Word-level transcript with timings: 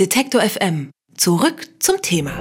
Detektor 0.00 0.40
FM. 0.40 0.90
Zurück 1.16 1.68
zum 1.78 2.02
Thema. 2.02 2.32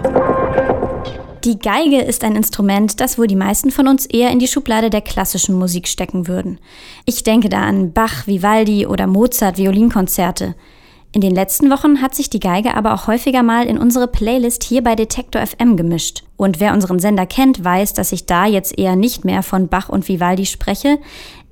Die 1.44 1.60
Geige 1.60 2.02
ist 2.02 2.23
ein 2.23 2.35
Instrument, 2.35 2.99
das 2.99 3.19
wohl 3.19 3.27
die 3.27 3.35
meisten 3.35 3.69
von 3.69 3.87
uns 3.87 4.07
eher 4.07 4.31
in 4.31 4.39
die 4.39 4.47
Schublade 4.47 4.89
der 4.89 5.02
klassischen 5.02 5.54
Musik 5.54 5.88
stecken 5.88 6.28
würden. 6.28 6.60
Ich 7.05 7.21
denke 7.21 7.50
da 7.50 7.62
an 7.62 7.94
Bach, 7.94 8.26
Vivaldi 8.26 8.88
oder 8.88 9.05
Mozart 9.05 9.60
Violinkonzerte. 9.60 10.55
In 11.12 11.21
den 11.21 11.36
letzten 11.36 11.70
Wochen 11.70 12.02
hat 12.02 12.16
sich 12.16 12.31
die 12.31 12.39
Geige 12.39 12.74
aber 12.74 12.96
auch 12.96 13.05
häufiger 13.05 13.44
mal 13.44 13.67
in 13.67 13.78
unsere 13.78 14.08
Playlist 14.08 14.63
hier 14.63 14.83
bei 14.83 14.96
Detektor 14.96 15.46
FM 15.46 15.78
gemischt. 15.78 16.23
Und 16.38 16.59
wer 16.59 16.73
unseren 16.73 16.97
Sender 16.97 17.27
kennt, 17.27 17.63
weiß, 17.63 17.93
dass 17.93 18.13
ich 18.13 18.25
da 18.25 18.47
jetzt 18.47 18.79
eher 18.79 18.95
nicht 18.95 19.25
mehr 19.25 19.43
von 19.43 19.67
Bach 19.67 19.89
und 19.89 20.07
Vivaldi 20.07 20.47
spreche. 20.47 20.97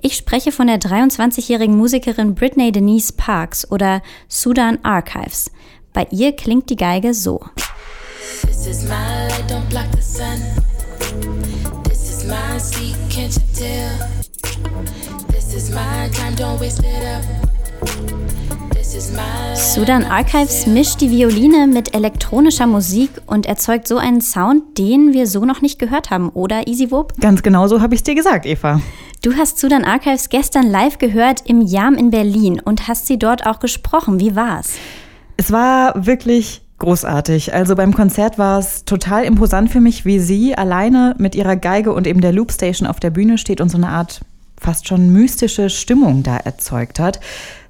Ich 0.02 0.15
spreche 0.15 0.52
von 0.52 0.65
der 0.65 0.79
23-jährigen 0.79 1.77
Musikerin 1.77 2.33
Britney 2.33 2.71
Denise 2.71 3.13
Parks 3.13 3.70
oder 3.70 4.02
Sudan 4.27 4.79
Archives. 4.81 5.52
Bei 5.93 6.07
ihr 6.11 6.33
klingt 6.33 6.69
die 6.69 6.77
Geige 6.77 7.13
so. 7.13 7.41
Sudan 19.55 20.04
Archives 20.04 20.68
mischt 20.68 21.01
die 21.01 21.09
Violine 21.11 21.68
mit 21.68 21.93
elektronischer 21.93 22.68
Musik 22.68 23.10
und 23.25 23.46
erzeugt 23.46 23.87
so 23.87 23.97
einen 23.97 24.21
Sound, 24.21 24.77
den 24.77 25.13
wir 25.13 25.27
so 25.27 25.43
noch 25.43 25.61
nicht 25.61 25.79
gehört 25.79 26.10
haben, 26.10 26.29
oder 26.29 26.68
Easy 26.68 26.91
Whoop? 26.91 27.13
Ganz 27.19 27.43
genau 27.43 27.68
so 27.68 27.82
habe 27.82 27.96
ich 27.96 27.99
es 27.99 28.04
dir 28.04 28.15
gesagt, 28.15 28.46
Eva. 28.46 28.82
Du 29.23 29.35
hast 29.35 29.60
Sudan 29.60 29.83
Archives 29.83 30.29
gestern 30.29 30.69
live 30.69 30.97
gehört 30.97 31.41
im 31.46 31.61
Jam 31.61 31.96
in 31.96 32.11
Berlin 32.11 32.61
und 32.63 32.88
hast 32.88 33.08
sie 33.08 33.19
dort 33.19 33.45
auch 33.45 33.59
gesprochen. 33.59 34.19
Wie 34.19 34.35
war's? 34.35 34.73
Es 35.41 35.52
war 35.52 36.05
wirklich 36.05 36.61
großartig. 36.77 37.52
Also 37.52 37.75
beim 37.75 37.95
Konzert 37.95 38.38
war 38.38 38.59
es 38.59 38.86
total 38.86 39.23
imposant 39.23 39.72
für 39.72 39.81
mich, 39.81 40.05
wie 40.05 40.19
sie 40.19 40.55
alleine 40.55 41.16
mit 41.17 41.33
ihrer 41.33 41.55
Geige 41.55 41.93
und 41.93 42.05
eben 42.05 42.21
der 42.21 42.31
Loopstation 42.31 42.88
auf 42.88 42.99
der 42.99 43.09
Bühne 43.09 43.39
steht 43.39 43.59
und 43.59 43.69
so 43.69 43.77
eine 43.77 43.89
Art 43.89 44.21
fast 44.61 44.87
schon 44.87 45.11
mystische 45.11 45.69
Stimmung 45.69 46.23
da 46.23 46.37
erzeugt 46.37 46.99
hat. 46.99 47.19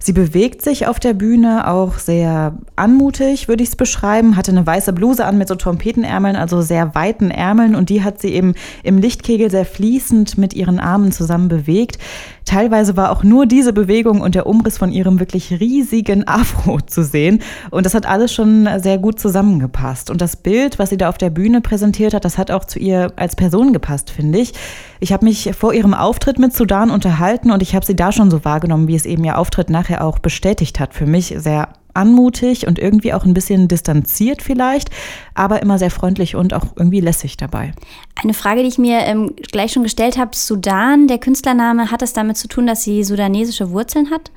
Sie 0.04 0.14
bewegt 0.14 0.64
sich 0.64 0.88
auf 0.88 1.00
der 1.00 1.14
Bühne 1.14 1.68
auch 1.68 2.00
sehr 2.00 2.58
anmutig, 2.76 3.48
würde 3.48 3.62
ich 3.62 3.70
es 3.70 3.76
beschreiben. 3.76 4.36
Hatte 4.36 4.50
eine 4.50 4.66
weiße 4.66 4.94
Bluse 4.94 5.26
an 5.26 5.38
mit 5.38 5.48
so 5.48 5.54
Trompetenärmeln, 5.54 6.36
also 6.36 6.62
sehr 6.64 6.96
weiten 6.96 7.30
Ärmeln. 7.30 7.76
Und 7.76 7.90
die 7.90 8.04
hat 8.04 8.20
sie 8.20 8.30
eben 8.30 8.56
im 8.82 8.98
Lichtkegel 8.98 9.52
sehr 9.52 9.64
fließend 9.64 10.40
mit 10.40 10.56
ihren 10.56 10.80
Armen 10.80 11.12
zusammen 11.12 11.50
bewegt. 11.50 12.00
Teilweise 12.46 12.98
war 12.98 13.12
auch 13.12 13.24
nur 13.24 13.46
diese 13.46 13.74
Bewegung 13.74 14.22
und 14.22 14.34
der 14.34 14.48
Umriss 14.48 14.80
von 14.80 14.92
ihrem 14.92 15.20
wirklich 15.20 15.52
riesigen 15.60 16.28
Afro 16.28 16.82
zu 16.86 17.04
sehen. 17.04 17.44
Und 17.70 17.86
das 17.86 17.94
hat 17.94 18.08
alles 18.08 18.34
schon 18.34 18.68
sehr 18.80 18.98
gut 18.98 19.20
zusammengepasst. 19.20 20.10
Und 20.10 20.20
das 20.20 20.36
Bild, 20.36 20.80
was 20.80 20.90
sie 20.90 20.98
da 20.98 21.10
auf 21.10 21.20
der 21.20 21.30
Bühne 21.30 21.62
präsentiert 21.62 22.16
hat, 22.16 22.26
das 22.26 22.40
hat 22.40 22.50
auch 22.50 22.66
zu 22.66 22.80
ihr 22.80 23.14
als 23.18 23.36
Person 23.36 23.72
gepasst, 23.72 24.10
finde 24.10 24.40
ich. 24.40 24.54
Ich 25.00 25.14
habe 25.14 25.26
mich 25.26 25.52
vor 25.58 25.74
ihrem 25.74 25.94
Auftritt 25.94 26.40
mit 26.40 26.54
Sudan 26.54 26.81
unterhalten 26.90 27.52
und 27.52 27.62
ich 27.62 27.76
habe 27.76 27.86
sie 27.86 27.96
da 27.96 28.12
schon 28.12 28.32
so 28.32 28.44
wahrgenommen, 28.44 28.88
wie 28.88 28.96
es 28.96 29.06
eben 29.06 29.24
ihr 29.24 29.38
Auftritt 29.38 29.70
nachher 29.70 30.04
auch 30.04 30.20
bestätigt 30.20 30.80
hat. 30.80 30.94
Für 30.94 31.06
mich 31.06 31.36
sehr 31.38 31.70
anmutig 31.94 32.68
und 32.68 32.80
irgendwie 32.80 33.14
auch 33.14 33.26
ein 33.26 33.34
bisschen 33.34 33.68
distanziert 33.68 34.42
vielleicht, 34.42 34.90
aber 35.34 35.62
immer 35.62 35.78
sehr 35.78 35.92
freundlich 35.92 36.36
und 36.36 36.54
auch 36.54 36.66
irgendwie 36.76 37.02
lässig 37.02 37.38
dabei. 37.38 37.74
Eine 38.22 38.34
Frage, 38.34 38.62
die 38.62 38.70
ich 38.70 38.78
mir 38.78 39.00
ähm, 39.00 39.34
gleich 39.52 39.74
schon 39.74 39.84
gestellt 39.84 40.18
habe, 40.18 40.32
Sudan, 40.36 41.08
der 41.08 41.18
Künstlername, 41.18 41.92
hat 41.92 42.02
es 42.02 42.14
damit 42.14 42.38
zu 42.38 42.48
tun, 42.48 42.68
dass 42.68 42.84
sie 42.84 43.04
sudanesische 43.04 43.72
Wurzeln 43.72 44.10
hat? 44.10 44.32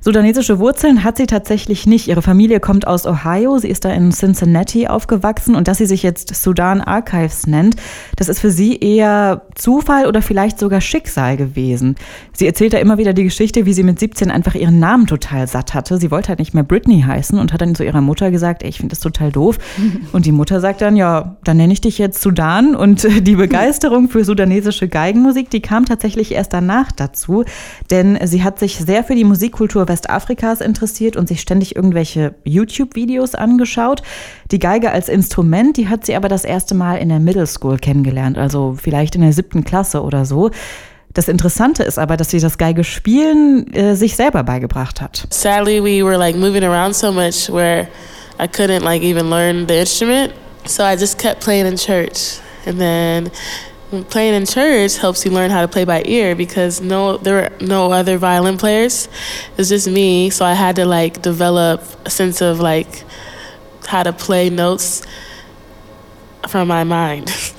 Sudanesische 0.00 0.58
Wurzeln 0.58 1.04
hat 1.04 1.16
sie 1.16 1.26
tatsächlich 1.26 1.86
nicht. 1.86 2.08
Ihre 2.08 2.22
Familie 2.22 2.60
kommt 2.60 2.86
aus 2.86 3.06
Ohio. 3.06 3.58
Sie 3.58 3.68
ist 3.68 3.84
da 3.84 3.90
in 3.90 4.12
Cincinnati 4.12 4.86
aufgewachsen 4.86 5.54
und 5.54 5.68
dass 5.68 5.78
sie 5.78 5.86
sich 5.86 6.02
jetzt 6.02 6.34
Sudan 6.34 6.80
Archives 6.80 7.46
nennt, 7.46 7.76
das 8.16 8.28
ist 8.28 8.40
für 8.40 8.50
sie 8.50 8.76
eher 8.76 9.42
Zufall 9.54 10.06
oder 10.06 10.22
vielleicht 10.22 10.58
sogar 10.58 10.80
Schicksal 10.80 11.36
gewesen. 11.36 11.96
Sie 12.32 12.46
erzählt 12.46 12.72
da 12.72 12.78
immer 12.78 12.98
wieder 12.98 13.12
die 13.12 13.24
Geschichte, 13.24 13.66
wie 13.66 13.72
sie 13.72 13.82
mit 13.82 13.98
17 13.98 14.30
einfach 14.30 14.54
ihren 14.54 14.78
Namen 14.78 15.06
total 15.06 15.48
satt 15.48 15.74
hatte. 15.74 15.98
Sie 15.98 16.10
wollte 16.10 16.28
halt 16.28 16.38
nicht 16.38 16.54
mehr 16.54 16.62
Britney 16.62 17.02
heißen 17.02 17.38
und 17.38 17.52
hat 17.52 17.60
dann 17.60 17.74
zu 17.74 17.84
ihrer 17.84 18.00
Mutter 18.00 18.30
gesagt, 18.30 18.62
ey, 18.62 18.68
ich 18.68 18.78
finde 18.78 18.94
das 18.94 19.00
total 19.00 19.32
doof. 19.32 19.58
Und 20.12 20.26
die 20.26 20.32
Mutter 20.32 20.60
sagt 20.60 20.80
dann, 20.80 20.96
ja, 20.96 21.36
dann 21.44 21.56
nenne 21.56 21.72
ich 21.72 21.80
dich 21.80 21.98
jetzt 21.98 22.22
Sudan. 22.22 22.74
Und 22.74 23.06
die 23.26 23.36
Begeisterung 23.36 24.08
für 24.08 24.24
sudanesische 24.24 24.88
Geigenmusik, 24.88 25.50
die 25.50 25.60
kam 25.60 25.84
tatsächlich 25.84 26.32
erst 26.32 26.52
danach 26.52 26.92
dazu, 26.92 27.44
denn 27.90 28.18
sie 28.24 28.42
hat 28.42 28.58
sich 28.58 28.76
sehr 28.76 29.04
für 29.04 29.14
die 29.14 29.24
Musikkultur 29.24 29.87
Westafrikas 29.88 30.60
interessiert 30.60 31.16
und 31.16 31.28
sich 31.28 31.40
ständig 31.40 31.76
irgendwelche 31.76 32.34
YouTube-Videos 32.44 33.34
angeschaut. 33.34 34.02
Die 34.50 34.58
Geige 34.58 34.90
als 34.90 35.08
Instrument, 35.08 35.76
die 35.76 35.88
hat 35.88 36.06
sie 36.06 36.14
aber 36.14 36.28
das 36.28 36.44
erste 36.44 36.74
Mal 36.74 36.96
in 36.96 37.08
der 37.08 37.20
Middle 37.20 37.46
School 37.46 37.78
kennengelernt, 37.78 38.38
also 38.38 38.76
vielleicht 38.80 39.14
in 39.14 39.22
der 39.22 39.32
siebten 39.32 39.64
Klasse 39.64 40.02
oder 40.02 40.24
so. 40.24 40.50
Das 41.14 41.28
Interessante 41.28 41.82
ist 41.82 41.98
aber, 41.98 42.16
dass 42.16 42.30
sie 42.30 42.38
das 42.38 42.58
Geige 42.58 42.84
spielen 42.84 43.72
äh, 43.72 43.96
sich 43.96 44.14
selber 44.14 44.44
beigebracht 44.44 45.00
hat. 45.00 45.26
Sadly, 45.30 45.82
we 45.82 46.04
were 46.04 46.18
like 46.18 46.36
moving 46.36 46.62
around 46.62 46.94
so 46.94 47.10
much 47.10 47.50
where 47.50 47.88
I 48.38 48.46
couldn't 48.46 48.84
like 48.84 49.02
even 49.02 49.30
learn 49.30 49.66
the 49.66 49.80
instrument. 49.80 50.32
So 50.66 50.82
I 50.84 50.96
just 50.96 51.18
kept 51.18 51.40
playing 51.40 51.66
in 51.66 51.76
church. 51.76 52.38
And 52.66 52.78
then 52.78 53.30
playing 54.10 54.34
in 54.34 54.46
church 54.46 54.98
helps 54.98 55.24
you 55.24 55.30
learn 55.30 55.50
how 55.50 55.62
to 55.62 55.68
play 55.68 55.84
by 55.84 56.02
ear 56.04 56.34
because 56.34 56.80
no 56.80 57.16
there 57.16 57.34
were 57.34 57.66
no 57.66 57.92
other 57.92 58.18
violin 58.18 58.58
players. 58.58 59.08
It's 59.56 59.68
just 59.68 59.88
me 59.88 60.30
so 60.30 60.44
i 60.44 60.52
had 60.52 60.76
to 60.76 60.84
like 60.84 61.22
develop 61.22 61.82
a 62.04 62.10
sense 62.10 62.40
of 62.40 62.60
like 62.60 63.04
how 63.86 64.02
to 64.02 64.12
play 64.12 64.50
notes 64.50 65.02
from 66.48 66.68
my 66.68 66.84
mind. 66.84 67.32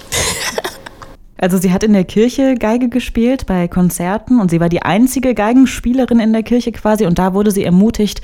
Also 1.41 1.57
sie 1.57 1.71
hat 1.71 1.85
in 1.85 1.93
der 1.93 2.03
Kirche 2.03 2.55
Geige 2.55 2.89
gespielt 2.89 3.45
bei 3.45 3.69
Konzerten 3.69 4.41
und 4.41 4.51
sie 4.51 4.59
war 4.59 4.67
die 4.67 4.81
einzige 4.81 5.33
Geigenspielerin 5.33 6.19
in 6.19 6.33
der 6.33 6.43
Kirche 6.43 6.73
quasi 6.73 7.05
und 7.05 7.17
da 7.17 7.33
wurde 7.33 7.51
sie 7.51 7.63
ermutigt 7.63 8.19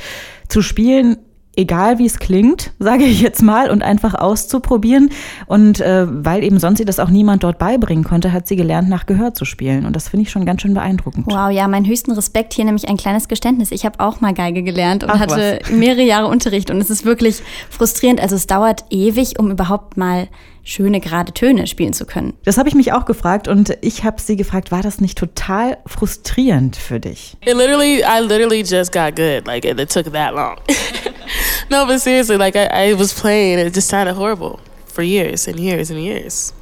zu 0.50 0.62
spielen 0.62 1.18
egal 1.56 2.00
wie 2.00 2.06
es 2.06 2.20
klingt, 2.20 2.72
sage 2.80 3.04
ich 3.04 3.22
jetzt 3.22 3.42
mal, 3.42 3.70
und 3.70 3.84
einfach 3.84 4.14
auszuprobieren. 4.14 5.10
Und 5.48 5.80
äh, 5.82 6.06
weil 6.10 6.44
eben 6.44 6.60
sonst 6.60 6.80
ihr 6.80 6.86
das 6.86 7.00
auch 7.00 7.10
niemand 7.10 7.44
dort 7.44 7.58
beibringen 7.58 8.04
konnte, 8.04 8.32
hat 8.32 8.48
sie 8.48 8.56
gelernt, 8.56 8.90
nach 8.90 9.06
Gehör 9.06 9.34
zu 9.34 9.46
spielen. 9.46 9.86
Und 9.86 9.96
das 9.96 10.10
finde 10.10 10.24
ich 10.24 10.32
schon 10.32 10.46
ganz 10.46 10.62
schön 10.62 10.74
beeindruckend. 10.74 11.28
Wow, 11.28 11.52
ja, 11.52 11.68
mein 11.68 11.86
höchsten 11.86 12.12
Respekt 12.12 12.54
hier 12.54 12.66
nämlich 12.66 12.88
ein 12.88 12.98
kleines 12.98 13.28
Geständnis. 13.28 13.72
Ich 13.72 13.86
habe 13.86 14.00
auch 14.00 14.22
mal 14.22 14.34
Geige 14.34 14.64
gelernt 14.64 15.04
und 15.04 15.10
Ach, 15.10 15.20
hatte 15.20 15.60
was. 15.62 15.72
mehrere 15.72 16.04
Jahre 16.04 16.28
Unterricht. 16.28 16.70
Und 16.72 16.82
es 16.82 16.90
ist 16.90 17.06
wirklich 17.06 17.42
frustrierend. 17.70 18.22
Also 18.22 18.36
es 18.36 18.48
dauert 18.48 18.86
ewig, 18.90 19.40
um 19.40 19.52
überhaupt 19.52 19.98
mal 19.98 20.28
schöne 20.66 21.00
gerade 21.00 21.32
Töne 21.32 21.68
spielen 21.68 21.94
zu 21.94 22.06
können. 22.06 22.34
Das 22.44 22.58
habe 22.58 22.68
ich 22.68 22.76
mich 22.76 22.92
auch 22.92 23.06
gefragt 23.06 23.48
und 23.48 23.78
ich 23.82 24.04
habe 24.04 24.20
sie 24.20 24.36
gefragt, 24.36 24.72
war 24.72 24.82
das 24.82 25.00
nicht 25.00 25.18
total 25.18 25.78
frustrierend 25.86 26.76
für 26.76 27.00
dich? 27.00 27.38
It 27.46 27.56
literally, 27.56 28.00
I 28.00 28.20
literally 28.22 28.62
just 28.62 28.92
got 28.92 29.16
good. 29.16 29.46
Like 29.46 29.64
it 29.64 29.78
took 29.90 30.12
that 30.12 30.34
long. 30.34 30.58
no, 31.70 31.86
but 31.86 32.00
seriously, 32.00 32.38
like 32.38 32.56
I, 32.56 32.66
I 32.66 32.94
was 32.94 33.14
playing, 33.14 33.60
it 33.60 33.74
just 33.74 33.88
sounded 33.88 34.14
horrible 34.14 34.60
for 34.86 35.04
years 35.04 35.48
and 35.48 35.60
years 35.60 35.92
and 35.92 36.02
years. 36.02 36.54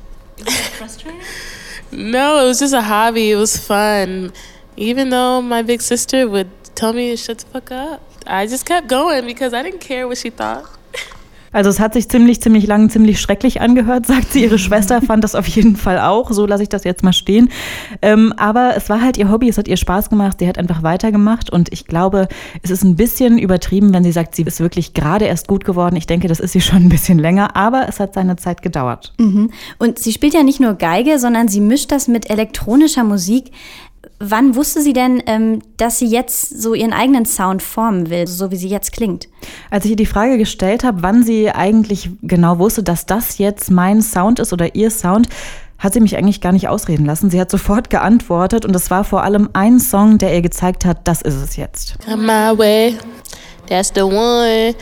frustrating? 0.77 1.21
no, 1.91 2.43
it 2.43 2.47
was 2.47 2.59
just 2.59 2.73
a 2.73 2.81
hobby. 2.81 3.31
It 3.31 3.35
was 3.35 3.57
fun. 3.57 4.33
Even 4.75 5.09
though 5.09 5.41
my 5.41 5.61
big 5.61 5.81
sister 5.81 6.27
would 6.27 6.49
tell 6.75 6.93
me 6.93 7.11
to 7.11 7.17
shut 7.17 7.39
the 7.39 7.45
fuck 7.47 7.71
up, 7.71 8.01
I 8.25 8.47
just 8.47 8.65
kept 8.65 8.87
going 8.87 9.25
because 9.25 9.53
I 9.53 9.61
didn't 9.61 9.81
care 9.81 10.07
what 10.07 10.17
she 10.17 10.29
thought. 10.29 10.69
Also 11.53 11.69
es 11.69 11.79
hat 11.79 11.93
sich 11.93 12.09
ziemlich, 12.09 12.41
ziemlich 12.41 12.67
lang, 12.67 12.89
ziemlich 12.89 13.21
schrecklich 13.21 13.61
angehört, 13.61 14.05
sagt 14.07 14.33
sie. 14.33 14.43
Ihre 14.43 14.59
Schwester 14.59 15.01
fand 15.01 15.23
das 15.23 15.35
auf 15.35 15.47
jeden 15.47 15.75
Fall 15.75 15.99
auch. 15.99 16.31
So 16.31 16.45
lasse 16.45 16.63
ich 16.63 16.69
das 16.69 16.83
jetzt 16.83 17.03
mal 17.03 17.13
stehen. 17.13 17.49
Ähm, 18.01 18.33
aber 18.35 18.73
es 18.75 18.89
war 18.89 19.01
halt 19.01 19.17
ihr 19.17 19.31
Hobby, 19.31 19.47
es 19.47 19.57
hat 19.57 19.67
ihr 19.67 19.77
Spaß 19.77 20.09
gemacht. 20.09 20.39
Sie 20.39 20.47
hat 20.47 20.57
einfach 20.57 20.83
weitergemacht. 20.83 21.49
Und 21.49 21.71
ich 21.71 21.85
glaube, 21.85 22.27
es 22.61 22.71
ist 22.71 22.83
ein 22.83 22.95
bisschen 22.95 23.37
übertrieben, 23.37 23.93
wenn 23.93 24.03
sie 24.03 24.11
sagt, 24.11 24.35
sie 24.35 24.43
ist 24.43 24.59
wirklich 24.59 24.93
gerade 24.93 25.25
erst 25.25 25.47
gut 25.47 25.63
geworden. 25.63 25.95
Ich 25.95 26.07
denke, 26.07 26.27
das 26.27 26.39
ist 26.39 26.51
sie 26.51 26.61
schon 26.61 26.83
ein 26.83 26.89
bisschen 26.89 27.19
länger, 27.19 27.55
aber 27.55 27.85
es 27.87 27.99
hat 27.99 28.15
seine 28.15 28.35
Zeit 28.35 28.61
gedauert. 28.61 29.13
Mhm. 29.19 29.51
Und 29.77 29.99
sie 29.99 30.11
spielt 30.11 30.33
ja 30.33 30.43
nicht 30.43 30.59
nur 30.59 30.73
Geige, 30.73 31.19
sondern 31.19 31.47
sie 31.47 31.61
mischt 31.61 31.91
das 31.91 32.07
mit 32.07 32.29
elektronischer 32.29 33.03
Musik. 33.03 33.51
Wann 34.25 34.55
wusste 34.55 34.81
sie 34.81 34.93
denn, 34.93 35.21
ähm, 35.25 35.61
dass 35.75 35.99
sie 35.99 36.07
jetzt 36.07 36.61
so 36.61 36.73
ihren 36.73 36.93
eigenen 36.93 37.25
Sound 37.25 37.61
formen 37.61 38.09
will, 38.09 38.25
so 38.25 38.51
wie 38.51 38.55
sie 38.55 38.69
jetzt 38.69 38.93
klingt? 38.93 39.27
Als 39.69 39.83
ich 39.83 39.91
ihr 39.91 39.97
die 39.97 40.05
Frage 40.05 40.37
gestellt 40.37 40.85
habe, 40.85 41.01
wann 41.03 41.23
sie 41.23 41.51
eigentlich 41.51 42.09
genau 42.21 42.57
wusste, 42.57 42.83
dass 42.83 43.05
das 43.05 43.37
jetzt 43.37 43.69
mein 43.69 44.01
Sound 44.01 44.39
ist 44.39 44.53
oder 44.53 44.75
ihr 44.75 44.91
Sound, 44.91 45.27
hat 45.77 45.91
sie 45.91 45.99
mich 45.99 46.15
eigentlich 46.15 46.39
gar 46.39 46.53
nicht 46.53 46.69
ausreden 46.69 47.05
lassen. 47.05 47.29
Sie 47.29 47.41
hat 47.41 47.51
sofort 47.51 47.89
geantwortet 47.89 48.63
und 48.63 48.73
es 48.73 48.89
war 48.89 49.03
vor 49.03 49.23
allem 49.23 49.49
ein 49.51 49.81
Song, 49.81 50.17
der 50.19 50.33
ihr 50.33 50.41
gezeigt 50.41 50.85
hat, 50.85 50.99
das 51.03 51.21
ist 51.21 51.35
es 51.35 51.57
jetzt. 51.57 51.95
Come 52.05 52.23
my 52.23 52.57
way, 52.57 52.95
that's 53.67 53.91
the 53.93 54.03
one. 54.03 54.73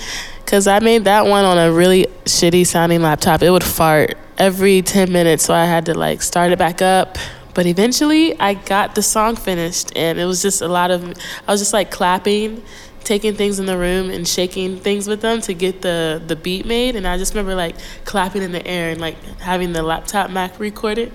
Cause 0.45 0.69
I 0.69 0.79
made 0.83 1.05
that 1.05 1.23
one 1.23 1.45
on 1.45 1.57
a 1.57 1.71
really 1.75 2.07
shitty 2.27 2.63
sounding 2.63 3.01
laptop. 3.01 3.41
It 3.41 3.49
would 3.49 3.63
fart 3.63 4.15
every 4.37 4.83
10 4.83 5.11
minutes, 5.11 5.45
so 5.45 5.53
I 5.53 5.65
had 5.65 5.85
to 5.85 5.97
like 5.97 6.21
start 6.21 6.51
it 6.51 6.59
back 6.59 6.83
up. 6.83 7.17
But 7.53 7.65
eventually, 7.65 8.39
I 8.39 8.53
got 8.53 8.95
the 8.95 9.01
song 9.01 9.35
finished, 9.35 9.91
and 9.95 10.19
it 10.19 10.25
was 10.25 10.41
just 10.41 10.61
a 10.61 10.67
lot 10.67 10.91
of, 10.91 11.03
I 11.47 11.51
was 11.51 11.61
just 11.61 11.73
like 11.73 11.91
clapping 11.91 12.63
taking 13.03 13.35
things 13.35 13.59
in 13.59 13.65
the 13.65 13.77
room 13.77 14.09
and 14.09 14.27
shaking 14.27 14.77
things 14.77 15.07
with 15.07 15.21
them 15.21 15.41
to 15.41 15.53
get 15.53 15.81
the 15.81 16.21
the 16.27 16.35
beat 16.35 16.65
made 16.65 16.95
and 16.95 17.07
I 17.07 17.17
just 17.17 17.33
remember 17.33 17.55
like 17.55 17.75
clapping 18.05 18.43
in 18.43 18.51
the 18.51 18.65
air 18.65 18.91
and 18.91 19.01
like 19.01 19.21
having 19.39 19.73
the 19.73 19.81
laptop 19.83 20.29
Mac 20.29 20.59
record 20.59 20.97
it. 20.97 21.11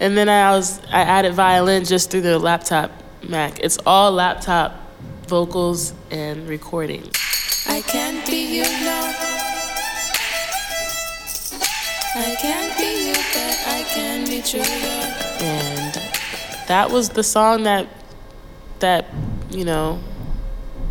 And 0.00 0.16
then 0.16 0.28
I 0.28 0.52
was 0.52 0.80
I 0.86 1.02
added 1.02 1.34
violin 1.34 1.84
just 1.84 2.10
through 2.10 2.22
the 2.22 2.38
laptop 2.38 2.90
Mac. 3.28 3.60
It's 3.60 3.78
all 3.86 4.12
laptop 4.12 4.78
vocals 5.26 5.94
and 6.10 6.48
recording. 6.48 7.08
I 7.68 7.82
can't 7.82 8.26
be 8.26 8.58
you. 8.58 9.31
I 12.14 12.34
can't 12.34 12.76
be 12.76 13.08
you, 13.08 13.14
but 13.14 13.62
I 13.66 13.84
can 13.88 14.26
be 14.26 14.42
true. 14.42 14.60
And 14.60 15.94
that 16.68 16.90
was 16.90 17.08
the 17.08 17.22
song 17.22 17.62
that 17.62 17.88
that 18.80 19.06
you 19.50 19.64
know 19.64 19.98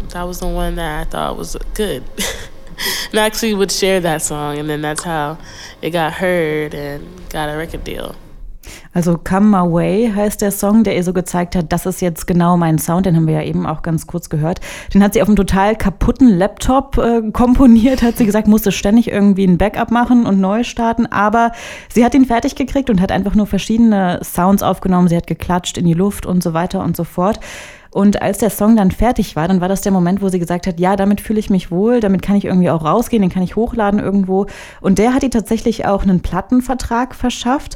that 0.10 0.24
was 0.24 0.40
the 0.40 0.48
one 0.48 0.76
that 0.76 1.02
I 1.02 1.04
thought 1.10 1.38
was 1.38 1.56
good. 1.76 2.04
and 3.12 3.20
I 3.20 3.26
actually 3.26 3.54
would 3.54 3.72
share 3.72 4.00
that 4.00 4.24
song, 4.24 4.58
and 4.58 4.68
then 4.68 4.82
that's 4.82 5.04
how 5.04 5.38
it 5.82 5.92
got 5.92 6.14
heard 6.14 6.74
and 6.74 7.30
got 7.30 7.50
a 7.50 7.56
record 7.56 7.84
deal. 7.84 8.16
Also 8.94 9.18
Come 9.18 9.48
My 9.48 9.72
Way 9.72 10.12
heißt 10.14 10.42
der 10.42 10.52
Song, 10.52 10.84
der 10.84 10.96
ihr 10.96 11.04
so 11.04 11.14
gezeigt 11.14 11.56
hat, 11.56 11.72
das 11.72 11.86
ist 11.86 12.02
jetzt 12.02 12.28
genau 12.28 12.58
mein 12.58 12.78
Sound, 12.78 13.06
den 13.06 13.16
haben 13.16 13.28
wir 13.28 13.36
ja 13.36 13.44
eben 13.44 13.66
auch 13.66 13.84
ganz 13.84 14.06
kurz 14.06 14.30
gehört. 14.30 14.60
Den 14.94 15.04
hat 15.04 15.14
sie 15.14 15.22
auf 15.22 15.30
einem 15.30 15.38
total 15.38 15.76
kaputten 15.76 16.28
Laptop 16.28 16.98
äh, 16.98 17.22
komponiert, 17.32 18.02
hat 18.02 18.18
sie 18.18 18.26
gesagt, 18.26 18.48
musste 18.48 18.72
ständig 18.72 19.10
irgendwie 19.10 19.46
ein 19.46 19.58
Backup 19.58 19.92
machen 19.92 20.26
und 20.26 20.42
neu 20.42 20.64
starten, 20.64 21.06
aber 21.06 21.54
sie 21.94 22.04
hat 22.04 22.14
ihn 22.14 22.26
fertig 22.26 22.56
gekriegt 22.56 22.90
und 22.90 23.00
hat 23.00 23.12
einfach 23.12 23.36
nur 23.36 23.48
verschiedene 23.48 24.20
Sounds 24.24 24.62
aufgenommen, 24.62 25.08
sie 25.08 25.16
hat 25.16 25.28
geklatscht 25.28 25.78
in 25.78 25.86
die 25.86 25.94
Luft 25.94 26.26
und 26.26 26.44
so 26.44 26.54
weiter 26.54 26.84
und 26.84 26.98
so 26.98 27.06
fort. 27.06 27.40
Und 27.94 28.22
als 28.22 28.38
der 28.38 28.50
Song 28.50 28.78
dann 28.78 28.90
fertig 28.90 29.36
war, 29.36 29.50
dann 29.50 29.60
war 29.60 29.68
das 29.68 29.82
der 29.82 29.92
Moment, 29.92 30.22
wo 30.22 30.30
sie 30.30 30.40
gesagt 30.40 30.66
hat, 30.66 30.80
ja, 30.80 30.96
damit 30.96 31.20
fühle 31.20 31.40
ich 31.40 31.50
mich 31.50 31.72
wohl, 31.72 32.00
damit 32.00 32.22
kann 32.22 32.38
ich 32.38 32.46
irgendwie 32.46 32.70
auch 32.70 32.86
rausgehen, 32.86 33.22
den 33.22 33.32
kann 33.32 33.44
ich 33.44 33.58
hochladen 33.58 34.00
irgendwo. 34.00 34.48
Und 34.80 34.98
der 34.98 35.14
hat 35.14 35.24
ihr 35.24 35.30
tatsächlich 35.30 35.86
auch 35.86 36.04
einen 36.04 36.22
Plattenvertrag 36.22 37.14
verschafft. 37.14 37.76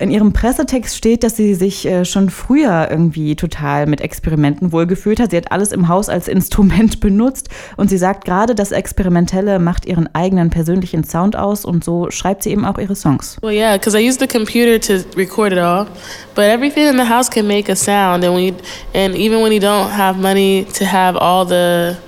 In 0.00 0.10
ihrem 0.10 0.32
Pressetext 0.32 0.96
steht, 0.96 1.22
dass 1.22 1.36
sie 1.36 1.54
sich 1.54 1.86
äh, 1.86 2.06
schon 2.06 2.30
früher 2.30 2.88
irgendwie 2.90 3.36
total 3.36 3.84
mit 3.84 4.00
Experimenten 4.00 4.72
wohlgefühlt 4.72 5.20
hat. 5.20 5.30
Sie 5.30 5.36
hat 5.36 5.52
alles 5.52 5.72
im 5.72 5.88
Haus 5.88 6.08
als 6.08 6.26
Instrument 6.28 7.00
benutzt 7.00 7.50
und 7.76 7.90
sie 7.90 7.98
sagt 7.98 8.24
gerade, 8.24 8.54
das 8.54 8.72
Experimentelle 8.72 9.58
macht 9.58 9.84
ihren 9.84 10.08
eigenen 10.14 10.48
persönlichen 10.48 11.04
Sound 11.04 11.36
aus 11.36 11.66
und 11.66 11.84
so 11.84 12.10
schreibt 12.10 12.44
sie 12.44 12.50
eben 12.50 12.64
auch 12.64 12.78
ihre 12.78 12.96
Songs. 12.96 13.36
Well, 13.42 13.52
yeah, 13.52 13.76
because 13.76 13.94
I 13.94 14.00
use 14.00 14.18
the 14.18 14.26
computer 14.26 14.80
to 14.80 15.06
record 15.18 15.52
it 15.52 15.58
all, 15.58 15.86
but 16.34 16.44
everything 16.44 16.88
in 16.88 16.96
the 16.96 17.06
house 17.06 17.28
can 17.30 17.46
make 17.46 17.70
a 17.70 17.76
sound, 17.76 18.24
and 18.24 18.34
we, 18.34 18.54
and 18.94 19.14
even 19.14 19.42
when 19.42 19.52
you 19.52 19.60
don't 19.60 19.90
have 19.90 20.18
money 20.18 20.66
to 20.78 20.86
have 20.86 21.14
all 21.20 21.44
the 21.44 21.98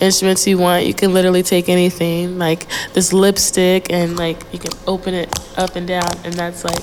instruments 0.00 0.46
you 0.46 0.56
want. 0.56 0.86
You 0.86 0.94
can 0.94 1.12
literally 1.12 1.42
take 1.42 1.68
anything, 1.68 2.38
like 2.38 2.66
this 2.94 3.12
lipstick, 3.12 3.92
and 3.92 4.16
like 4.16 4.42
you 4.50 4.58
can 4.58 4.72
open 4.86 5.12
it 5.12 5.28
up 5.58 5.76
and 5.76 5.86
down, 5.86 6.10
and 6.24 6.32
that's 6.34 6.64
like 6.64 6.82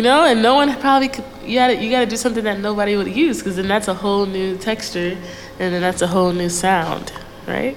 you 0.00 0.06
know, 0.06 0.24
and 0.24 0.40
no 0.40 0.54
one 0.54 0.74
probably 0.76 1.08
could. 1.08 1.24
You 1.46 1.58
got 1.58 1.82
you 1.82 1.90
got 1.90 2.00
to 2.00 2.06
do 2.06 2.16
something 2.16 2.44
that 2.44 2.58
nobody 2.60 2.96
would 2.96 3.08
use, 3.08 3.38
because 3.38 3.56
then 3.56 3.68
that's 3.68 3.88
a 3.88 3.94
whole 3.94 4.26
new 4.26 4.56
texture, 4.56 5.16
and 5.58 5.72
then 5.72 5.82
that's 5.82 6.02
a 6.02 6.06
whole 6.06 6.32
new 6.32 6.48
sound, 6.48 7.12
right? 7.46 7.76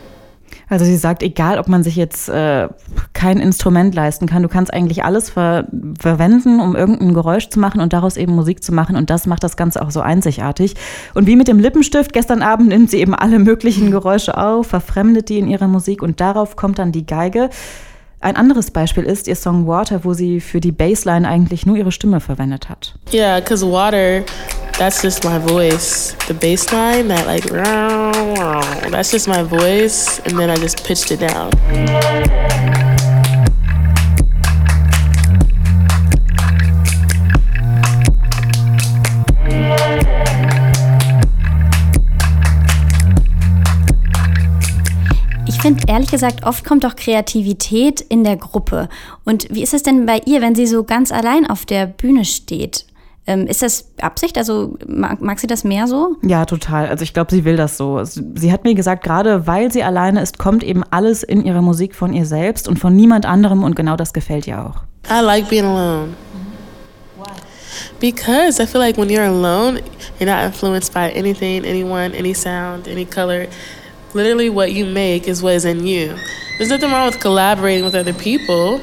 Also 0.69 0.85
sie 0.85 0.95
sagt, 0.95 1.21
egal 1.21 1.59
ob 1.59 1.67
man 1.67 1.83
sich 1.83 1.97
jetzt 1.97 2.29
äh, 2.29 2.67
kein 3.11 3.39
Instrument 3.39 3.93
leisten 3.93 4.27
kann, 4.27 4.41
du 4.41 4.47
kannst 4.47 4.73
eigentlich 4.73 5.03
alles 5.03 5.29
ver 5.29 5.67
verwenden, 5.99 6.61
um 6.61 6.75
irgendein 6.75 7.13
Geräusch 7.13 7.49
zu 7.49 7.59
machen 7.59 7.81
und 7.81 7.91
daraus 7.91 8.15
eben 8.15 8.33
Musik 8.33 8.63
zu 8.63 8.71
machen 8.71 8.95
und 8.95 9.09
das 9.09 9.27
macht 9.27 9.43
das 9.43 9.57
Ganze 9.57 9.81
auch 9.81 9.91
so 9.91 9.99
einzigartig. 9.99 10.75
Und 11.13 11.27
wie 11.27 11.35
mit 11.35 11.47
dem 11.47 11.59
Lippenstift, 11.59 12.13
gestern 12.13 12.41
Abend 12.41 12.69
nimmt 12.69 12.89
sie 12.89 13.01
eben 13.01 13.13
alle 13.13 13.39
möglichen 13.39 13.91
Geräusche 13.91 14.37
auf, 14.37 14.67
verfremdet 14.67 15.29
die 15.29 15.39
in 15.39 15.47
ihrer 15.47 15.67
Musik 15.67 16.01
und 16.01 16.21
darauf 16.21 16.55
kommt 16.55 16.79
dann 16.79 16.93
die 16.93 17.05
Geige. 17.05 17.49
Ein 18.23 18.37
anderes 18.37 18.71
Beispiel 18.71 19.03
ist 19.03 19.27
ihr 19.27 19.35
Song 19.35 19.67
Water, 19.67 20.05
wo 20.05 20.13
sie 20.13 20.39
für 20.39 20.61
die 20.61 20.71
Bassline 20.71 21.27
eigentlich 21.27 21.65
nur 21.65 21.75
ihre 21.75 21.91
Stimme 21.91 22.21
verwendet 22.21 22.69
hat. 22.69 22.93
Yeah, 23.11 23.41
because 23.41 23.65
water, 23.65 24.23
that's 24.77 25.01
just 25.01 25.25
my 25.25 25.37
voice. 25.37 26.15
The 26.29 26.33
bassline, 26.33 27.09
that 27.09 27.27
like, 27.27 27.45
that's 28.91 29.11
just 29.11 29.27
my 29.27 29.43
voice, 29.43 30.21
and 30.25 30.39
then 30.39 30.49
I 30.49 30.55
just 30.55 30.85
pitched 30.87 31.11
it 31.11 31.19
down. 31.19 31.51
Finde 45.63 45.83
ehrlich 45.87 46.11
gesagt, 46.11 46.45
oft 46.45 46.65
kommt 46.65 46.83
doch 46.83 46.95
Kreativität 46.95 48.01
in 48.01 48.23
der 48.23 48.35
Gruppe. 48.35 48.89
Und 49.23 49.47
wie 49.49 49.63
ist 49.63 49.73
es 49.73 49.81
denn 49.81 50.05
bei 50.05 50.21
ihr, 50.25 50.41
wenn 50.41 50.55
sie 50.55 50.67
so 50.67 50.83
ganz 50.83 51.11
allein 51.11 51.49
auf 51.49 51.65
der 51.65 51.87
Bühne 51.87 52.25
steht? 52.25 52.85
Ähm, 53.25 53.47
ist 53.47 53.61
das 53.61 53.89
Absicht? 54.01 54.37
Also 54.37 54.77
mag, 54.85 55.21
mag, 55.21 55.39
sie 55.39 55.47
das 55.47 55.63
mehr 55.63 55.87
so? 55.87 56.17
Ja, 56.21 56.43
total. 56.43 56.87
Also 56.87 57.03
ich 57.03 57.13
glaube, 57.13 57.33
sie 57.33 57.45
will 57.45 57.55
das 57.55 57.77
so. 57.77 58.03
Sie 58.03 58.51
hat 58.51 58.65
mir 58.65 58.75
gesagt, 58.75 59.05
gerade 59.05 59.47
weil 59.47 59.71
sie 59.71 59.83
alleine 59.83 60.21
ist, 60.21 60.37
kommt 60.37 60.61
eben 60.63 60.83
alles 60.91 61.23
in 61.23 61.45
ihre 61.45 61.61
Musik 61.61 61.95
von 61.95 62.11
ihr 62.11 62.25
selbst 62.25 62.67
und 62.67 62.77
von 62.77 62.93
niemand 62.93 63.25
anderem 63.25 63.63
und 63.63 63.77
genau 63.77 63.95
das 63.95 64.11
gefällt 64.11 64.45
ihr 64.45 64.59
auch. 64.59 64.83
I 65.09 65.23
like 65.23 65.49
being 65.49 65.65
alone. 65.65 66.09
Why? 67.17 67.31
Because 68.01 68.61
I 68.61 68.65
feel 68.65 68.81
like 68.81 68.97
when 68.97 69.09
you're 69.09 69.25
alone, 69.25 69.79
you're 70.19 70.29
not 70.29 70.43
influenced 70.43 70.93
by 70.93 71.09
anything, 71.15 71.63
anyone, 71.63 72.13
any 72.13 72.33
sound, 72.33 72.89
any 72.89 73.05
color. 73.05 73.47
Literally, 74.13 74.49
what 74.49 74.71
you 74.71 74.85
make 74.85 75.27
is 75.27 75.41
what 75.41 75.55
is 75.55 75.65
in 75.65 75.85
you. 75.87 76.15
There's 76.57 76.69
nothing 76.69 76.91
wrong 76.91 77.07
with 77.07 77.19
collaborating 77.19 77.83
with 77.83 77.95
other 77.95 78.13
people 78.13 78.79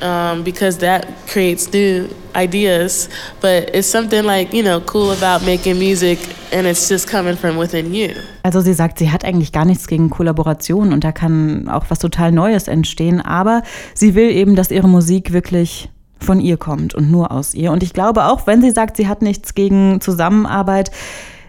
um, 0.00 0.44
because 0.44 0.78
that 0.78 1.06
creates 1.26 1.72
new 1.72 2.08
ideas. 2.34 3.08
But 3.40 3.74
it's 3.74 3.88
something 3.88 4.24
like, 4.24 4.52
you 4.52 4.62
know, 4.62 4.80
cool 4.80 5.10
about 5.10 5.44
making 5.44 5.78
music 5.78 6.18
and 6.52 6.66
it's 6.66 6.88
just 6.88 7.08
coming 7.08 7.36
from 7.36 7.56
within 7.56 7.92
you. 7.92 8.14
Also 8.44 8.60
sie 8.60 8.72
sagt, 8.72 8.98
sie 8.98 9.10
hat 9.10 9.24
eigentlich 9.24 9.52
gar 9.52 9.64
nichts 9.64 9.86
gegen 9.86 10.10
Kollaboration 10.10 10.92
und 10.92 11.04
da 11.04 11.12
kann 11.12 11.68
auch 11.68 11.86
was 11.88 11.98
total 11.98 12.32
Neues 12.32 12.68
entstehen, 12.68 13.20
aber 13.20 13.62
sie 13.94 14.14
will 14.14 14.30
eben, 14.30 14.54
dass 14.54 14.70
ihre 14.70 14.88
Musik 14.88 15.32
wirklich 15.32 15.90
von 16.20 16.40
ihr 16.40 16.56
kommt 16.56 16.94
und 16.94 17.10
nur 17.10 17.30
aus 17.30 17.54
ihr. 17.54 17.72
Und 17.72 17.82
ich 17.82 17.92
glaube 17.92 18.24
auch, 18.24 18.46
wenn 18.46 18.60
sie 18.60 18.70
sagt, 18.70 18.96
sie 18.96 19.08
hat 19.08 19.22
nichts 19.22 19.54
gegen 19.54 20.00
Zusammenarbeit, 20.00 20.90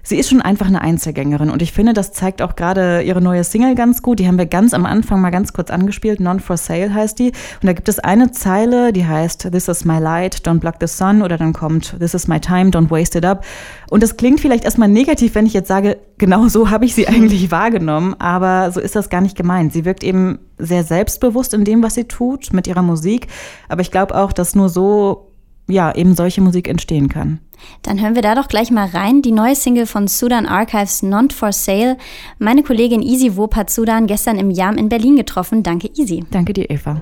Sie 0.03 0.17
ist 0.17 0.29
schon 0.29 0.41
einfach 0.41 0.67
eine 0.67 0.81
Einzelgängerin 0.81 1.49
und 1.49 1.61
ich 1.61 1.71
finde, 1.71 1.93
das 1.93 2.13
zeigt 2.13 2.41
auch 2.41 2.55
gerade 2.55 3.01
ihre 3.01 3.21
neue 3.21 3.43
Single 3.43 3.75
ganz 3.75 4.01
gut. 4.01 4.19
Die 4.19 4.27
haben 4.27 4.37
wir 4.37 4.45
ganz 4.45 4.73
am 4.73 4.85
Anfang 4.85 5.21
mal 5.21 5.29
ganz 5.29 5.53
kurz 5.53 5.69
angespielt. 5.69 6.19
Non 6.19 6.39
for 6.39 6.57
Sale 6.57 6.93
heißt 6.93 7.19
die. 7.19 7.27
Und 7.61 7.67
da 7.67 7.73
gibt 7.73 7.89
es 7.89 7.99
eine 7.99 8.31
Zeile, 8.31 8.93
die 8.93 9.05
heißt 9.05 9.51
This 9.51 9.67
is 9.67 9.85
my 9.85 9.99
light, 9.99 10.35
don't 10.47 10.59
block 10.59 10.75
the 10.79 10.87
sun. 10.87 11.21
Oder 11.21 11.37
dann 11.37 11.53
kommt 11.53 11.97
This 11.99 12.13
is 12.13 12.27
my 12.27 12.39
time, 12.39 12.69
don't 12.69 12.89
waste 12.89 13.17
it 13.17 13.25
up. 13.25 13.45
Und 13.89 14.03
das 14.03 14.17
klingt 14.17 14.39
vielleicht 14.39 14.65
erstmal 14.65 14.89
negativ, 14.89 15.35
wenn 15.35 15.45
ich 15.45 15.53
jetzt 15.53 15.67
sage, 15.67 15.97
genau 16.17 16.47
so 16.47 16.69
habe 16.69 16.85
ich 16.85 16.95
sie 16.95 17.07
eigentlich 17.09 17.51
wahrgenommen. 17.51 18.15
Aber 18.19 18.71
so 18.71 18.79
ist 18.79 18.95
das 18.95 19.09
gar 19.09 19.21
nicht 19.21 19.35
gemeint. 19.35 19.73
Sie 19.73 19.85
wirkt 19.85 20.03
eben 20.03 20.39
sehr 20.57 20.83
selbstbewusst 20.83 21.53
in 21.53 21.63
dem, 21.63 21.83
was 21.83 21.95
sie 21.95 22.05
tut, 22.05 22.53
mit 22.53 22.67
ihrer 22.67 22.81
Musik. 22.81 23.27
Aber 23.67 23.81
ich 23.81 23.91
glaube 23.91 24.15
auch, 24.15 24.33
dass 24.33 24.55
nur 24.55 24.69
so 24.69 25.28
ja, 25.69 25.93
eben 25.95 26.15
solche 26.15 26.41
Musik 26.41 26.67
entstehen 26.67 27.09
kann. 27.09 27.39
Dann 27.81 28.01
hören 28.01 28.15
wir 28.15 28.21
da 28.21 28.35
doch 28.35 28.47
gleich 28.47 28.71
mal 28.71 28.87
rein. 28.87 29.21
Die 29.21 29.31
neue 29.31 29.55
Single 29.55 29.85
von 29.85 30.07
Sudan 30.07 30.45
Archives, 30.45 31.03
Not 31.03 31.33
for 31.33 31.51
Sale. 31.51 31.97
Meine 32.37 32.63
Kollegin 32.63 33.01
Easy 33.01 33.35
Wop 33.35 33.55
hat 33.55 33.69
Sudan 33.69 34.07
gestern 34.07 34.37
im 34.37 34.51
Jam 34.51 34.77
in 34.77 34.89
Berlin 34.89 35.15
getroffen. 35.15 35.63
Danke, 35.63 35.89
Easy. 35.95 36.23
Danke 36.31 36.53
dir, 36.53 36.69
Eva. 36.69 37.01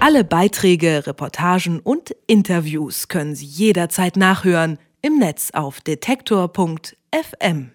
Alle 0.00 0.24
Beiträge, 0.24 1.06
Reportagen 1.06 1.80
und 1.80 2.14
Interviews 2.26 3.08
können 3.08 3.34
Sie 3.34 3.46
jederzeit 3.46 4.16
nachhören 4.16 4.78
im 5.02 5.18
Netz 5.18 5.50
auf 5.52 5.80
detektor.fm. 5.80 7.70